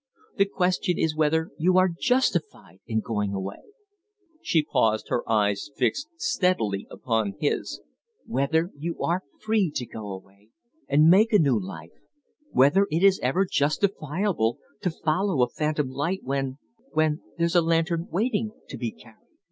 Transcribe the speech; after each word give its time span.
The 0.37 0.45
question 0.45 0.97
is 0.97 1.15
whether 1.15 1.51
you 1.59 1.77
are 1.77 1.87
justified 1.87 2.79
in 2.87 3.01
going 3.01 3.33
away" 3.35 3.61
she 4.41 4.63
paused, 4.63 5.09
her 5.09 5.21
eyes 5.31 5.69
fixed 5.77 6.07
steadily 6.17 6.87
upon 6.89 7.35
his 7.39 7.81
"whether 8.25 8.71
you 8.75 8.97
are 9.03 9.21
free 9.39 9.69
to 9.75 9.85
go 9.85 10.07
away, 10.11 10.49
and 10.87 11.07
make 11.07 11.31
a 11.33 11.37
new 11.37 11.59
life 11.59 11.91
whether 12.49 12.87
it 12.89 13.03
is 13.03 13.19
ever 13.21 13.45
justifiable 13.45 14.57
to 14.81 14.89
follow 14.89 15.43
a 15.43 15.47
phantom 15.47 15.89
light 15.89 16.21
when 16.23 16.57
when 16.93 17.21
there's 17.37 17.53
a 17.55 17.61
lantern 17.61 18.07
waiting 18.09 18.53
to 18.69 18.79
be 18.79 18.89
carried." 18.91 19.27